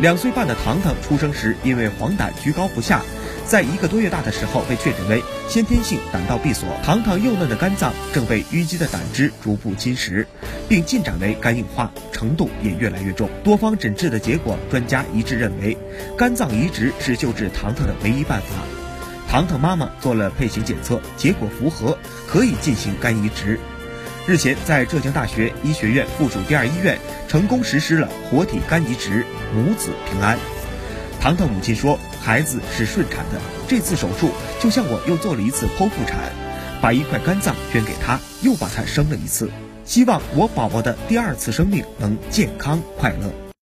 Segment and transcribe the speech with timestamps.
[0.00, 3.02] 两岁半的糖糖出生时因为黄疸居高不下，
[3.44, 6.66] 在一个多月大的时候被确诊为先天性胆道闭锁。
[6.82, 10.24] 糖糖幼嫩的肝脏正被淤积的胆汁逐步侵蚀，
[10.66, 13.28] 并进展为肝硬化，程度也越来越重。
[13.44, 15.76] 多方诊治的结果，专家一致认为，
[16.16, 18.46] 肝脏移植是救治糖糖的唯一办法。
[19.28, 23.60] 糖糖妈妈做了配型检测，结果符合，可以进行肝移植。
[24.26, 29.24] 日前，在浙江大学医学院附属第二医院成功实施了活体肝移植，
[29.54, 30.38] 母子平安。
[31.20, 36.16] 糖糖母亲说：“孩子是顺产的，这次手术就像我又做了一次剖腹产，
[36.80, 39.50] 把一块肝脏捐给他，又把他生了一次。
[39.84, 43.32] 希望我宝宝的第二次生命能健康快乐。”